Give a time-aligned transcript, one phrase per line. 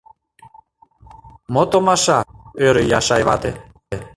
[1.53, 2.19] —Мо томаша?!—
[2.65, 3.51] ӧрӧ Яшай вате.